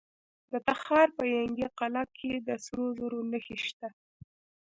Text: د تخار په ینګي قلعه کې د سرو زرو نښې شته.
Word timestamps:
د 0.51 0.53
تخار 0.67 1.07
په 1.17 1.23
ینګي 1.35 1.67
قلعه 1.79 2.03
کې 2.17 2.31
د 2.47 2.49
سرو 2.63 2.85
زرو 2.97 3.19
نښې 3.31 3.57
شته. 3.65 3.89